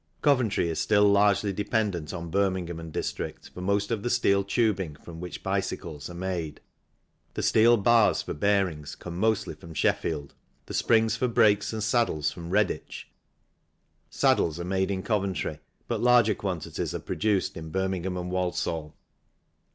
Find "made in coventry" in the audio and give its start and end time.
14.65-15.59